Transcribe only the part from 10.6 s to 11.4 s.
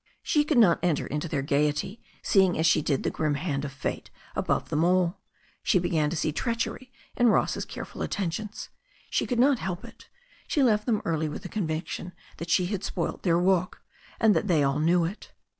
left them early